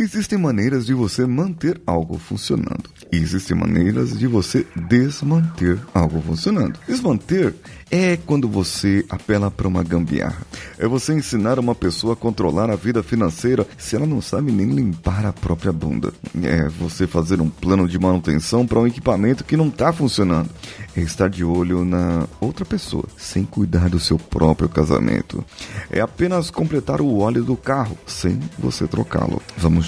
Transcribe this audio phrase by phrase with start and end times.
[0.00, 2.88] Existem maneiras de você manter algo funcionando.
[3.10, 6.78] Existem maneiras de você desmanter algo funcionando.
[6.86, 7.52] Desmanter
[7.90, 10.46] é quando você apela para uma gambiarra.
[10.78, 14.70] É você ensinar uma pessoa a controlar a vida financeira se ela não sabe nem
[14.70, 16.12] limpar a própria bunda.
[16.44, 20.50] É você fazer um plano de manutenção para um equipamento que não está funcionando.
[20.96, 25.44] É estar de olho na outra pessoa sem cuidar do seu próprio casamento.
[25.90, 29.42] É apenas completar o óleo do carro sem você trocá-lo.
[29.56, 29.87] Vamos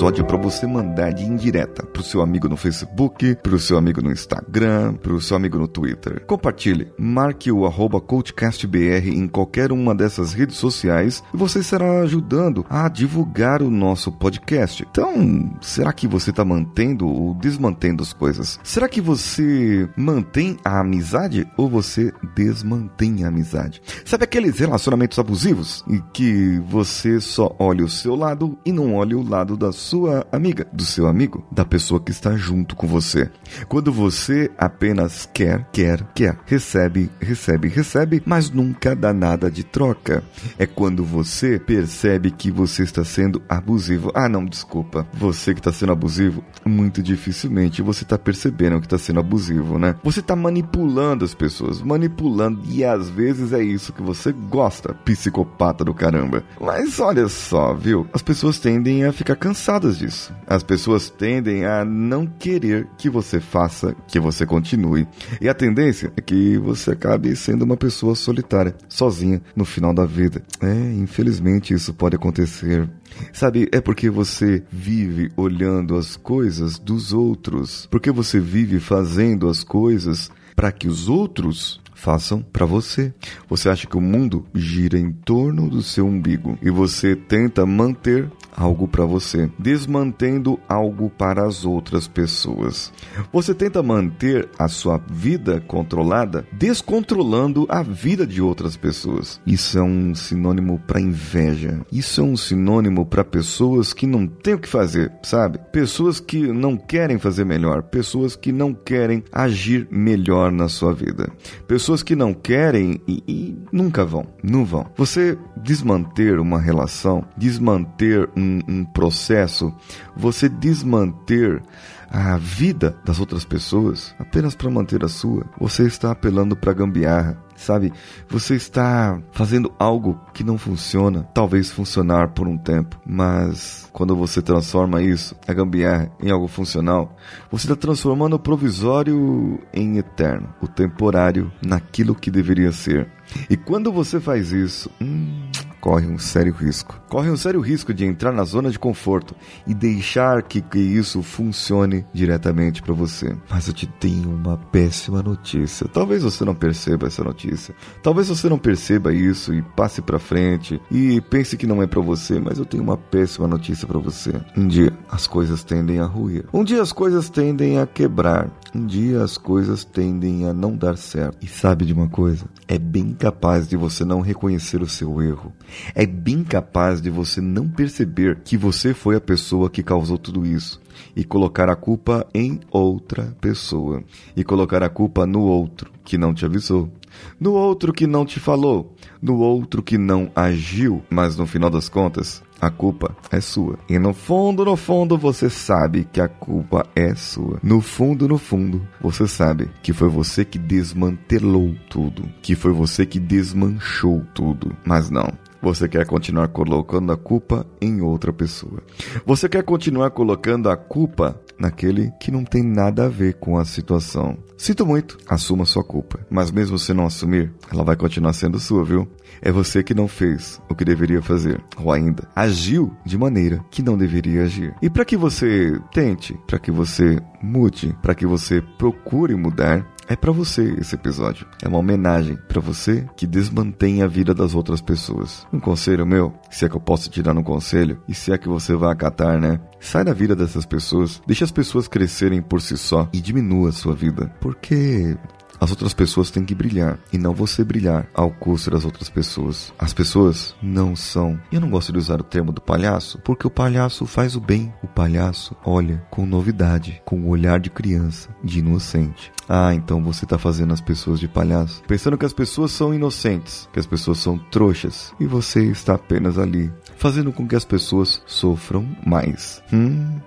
[0.00, 4.10] Episódio para você mandar de indireta pro seu amigo no Facebook, pro seu amigo no
[4.10, 6.24] Instagram, pro seu amigo no Twitter.
[6.24, 12.64] Compartilhe, marque o arroba CoachCastBR em qualquer uma dessas redes sociais e você estará ajudando
[12.70, 14.86] a divulgar o nosso podcast.
[14.90, 18.58] Então, será que você está mantendo ou desmantendo as coisas?
[18.64, 23.82] Será que você mantém a amizade ou você desmantém a amizade?
[24.06, 29.18] Sabe aqueles relacionamentos abusivos em que você só olha o seu lado e não olha
[29.18, 32.86] o lado da sua sua amiga, do seu amigo, da pessoa que está junto com
[32.86, 33.28] você.
[33.66, 40.22] Quando você apenas quer, quer, quer, recebe, recebe, recebe, mas nunca dá nada de troca.
[40.56, 44.12] É quando você percebe que você está sendo abusivo.
[44.14, 45.08] Ah, não, desculpa.
[45.12, 49.96] Você que está sendo abusivo, muito dificilmente você está percebendo que está sendo abusivo, né?
[50.04, 55.84] Você está manipulando as pessoas, manipulando, e às vezes é isso que você gosta, psicopata
[55.84, 56.44] do caramba.
[56.60, 58.06] Mas olha só, viu?
[58.12, 60.34] As pessoas tendem a ficar cansadas disso.
[60.46, 65.06] As pessoas tendem a não querer que você faça, que você continue.
[65.40, 70.04] E a tendência é que você acabe sendo uma pessoa solitária, sozinha, no final da
[70.04, 70.42] vida.
[70.60, 72.88] É, infelizmente isso pode acontecer.
[73.32, 79.64] Sabe, é porque você vive olhando as coisas dos outros, porque você vive fazendo as
[79.64, 83.12] coisas para que os outros façam para você.
[83.48, 88.30] Você acha que o mundo gira em torno do seu umbigo e você tenta manter
[88.56, 92.92] algo para você, desmantendo algo para as outras pessoas.
[93.32, 99.40] Você tenta manter a sua vida controlada, descontrolando a vida de outras pessoas.
[99.46, 101.80] Isso é um sinônimo para inveja.
[101.90, 105.58] Isso é um sinônimo para pessoas que não têm o que fazer, sabe?
[105.72, 111.30] Pessoas que não querem fazer melhor, pessoas que não querem agir melhor na sua vida.
[111.66, 114.86] Pessoas que não querem e, e nunca vão, não vão.
[114.96, 119.74] Você desmanter uma relação, desmanter um, um processo,
[120.16, 121.62] você desmanter
[122.10, 127.38] a vida das outras pessoas apenas para manter a sua, você está apelando para gambiarra.
[127.56, 127.92] Sabe,
[128.26, 134.40] você está fazendo algo que não funciona, talvez funcionar por um tempo, mas quando você
[134.40, 137.14] transforma isso, a gambiarra, em algo funcional,
[137.50, 143.10] você está transformando o provisório em eterno, o temporário naquilo que deveria ser.
[143.48, 145.39] E quando você faz isso, hum,
[145.80, 147.00] corre um sério risco.
[147.08, 149.34] Corre um sério risco de entrar na zona de conforto
[149.66, 153.34] e deixar que, que isso funcione diretamente para você.
[153.48, 155.88] Mas eu te tenho uma péssima notícia.
[155.88, 157.74] Talvez você não perceba essa notícia.
[158.02, 162.00] Talvez você não perceba isso e passe para frente e pense que não é para
[162.00, 164.32] você, mas eu tenho uma péssima notícia para você.
[164.56, 166.44] Um dia as coisas tendem a ruir.
[166.52, 168.50] Um dia as coisas tendem a quebrar.
[168.74, 171.38] Um dia as coisas tendem a não dar certo.
[171.42, 172.44] E sabe de uma coisa?
[172.68, 175.52] É bem capaz de você não reconhecer o seu erro.
[175.94, 180.46] É bem capaz de você não perceber que você foi a pessoa que causou tudo
[180.46, 180.80] isso
[181.14, 184.02] e colocar a culpa em outra pessoa
[184.36, 186.90] e colocar a culpa no outro que não te avisou,
[187.38, 191.88] no outro que não te falou, no outro que não agiu, mas no final das
[191.88, 193.78] contas, a culpa é sua.
[193.88, 197.58] E no fundo, no fundo, você sabe que a culpa é sua.
[197.62, 203.06] No fundo, no fundo, você sabe que foi você que desmantelou tudo, que foi você
[203.06, 204.76] que desmanchou tudo.
[204.84, 208.82] Mas não, você quer continuar colocando a culpa em outra pessoa.
[209.26, 213.64] Você quer continuar colocando a culpa naquele que não tem nada a ver com a
[213.64, 214.38] situação.
[214.56, 216.18] Sinto muito, assuma sua culpa.
[216.30, 219.06] Mas mesmo se não assumir, ela vai continuar sendo sua, viu?
[219.42, 223.82] É você que não fez o que deveria fazer, ou ainda agiu de maneira que
[223.82, 224.74] não deveria agir.
[224.82, 230.16] E para que você tente, para que você mude, para que você procure mudar, É
[230.16, 231.46] para você esse episódio.
[231.62, 235.46] É uma homenagem para você que desmantém a vida das outras pessoas.
[235.52, 238.36] Um conselho meu, se é que eu posso te dar um conselho, e se é
[238.36, 239.60] que você vai acatar, né?
[239.78, 243.72] Sai da vida dessas pessoas, deixa as pessoas crescerem por si só e diminua a
[243.72, 244.26] sua vida.
[244.40, 245.16] Porque
[245.60, 249.72] as outras pessoas têm que brilhar e não você brilhar ao custo das outras pessoas.
[249.78, 251.38] As pessoas não são.
[251.52, 254.72] Eu não gosto de usar o termo do palhaço, porque o palhaço faz o bem.
[254.82, 259.30] O palhaço olha com novidade, com o olhar de criança, de inocente.
[259.52, 263.68] Ah, então você tá fazendo as pessoas de palhaço, pensando que as pessoas são inocentes,
[263.72, 268.22] que as pessoas são trouxas, e você está apenas ali, fazendo com que as pessoas
[268.26, 269.60] sofram mais.
[269.72, 270.20] Hum,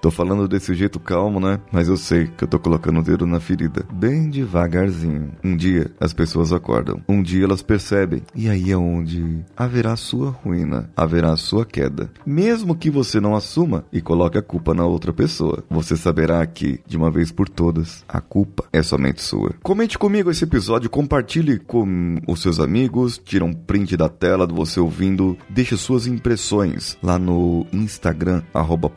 [0.00, 1.60] tô falando desse jeito calmo, né?
[1.72, 5.32] Mas eu sei que eu tô colocando o dedo na ferida, bem devagarzinho.
[5.44, 10.30] Um dia as pessoas acordam, um dia elas percebem, e aí é onde haverá sua
[10.30, 12.10] ruína, haverá sua queda.
[12.24, 16.80] Mesmo que você não assuma e coloque a culpa na outra pessoa, você saberá que,
[16.86, 19.54] de uma vez por todas, a culpa é somente sua.
[19.62, 24.54] Comente comigo esse episódio, compartilhe com os seus amigos, tira um print da tela de
[24.54, 28.88] você ouvindo, deixe suas impressões lá no Instagram, arroba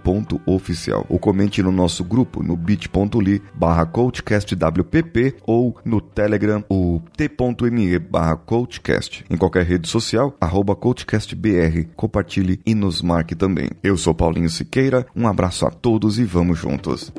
[0.00, 7.98] paulinhosiqueira.oficial ou comente no nosso grupo no bit.ly barra coachcastwpp ou no Telegram o t.me
[7.98, 9.24] barra coachcast.
[9.30, 13.70] Em qualquer rede social, arroba coachcastbr, compartilhe e nos marque também.
[13.82, 17.12] Eu sou Paulinho Siqueira, um abraço a todos e vamos juntos.